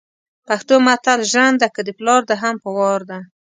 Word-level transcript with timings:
پښتو 0.47 0.75
متل 0.85 1.19
ژرنده 1.31 1.67
که 1.75 1.81
دپلار 1.89 2.21
ده 2.29 2.35
هم 2.43 2.55
په 2.63 2.69
وار 2.77 3.01
ده 3.09 3.19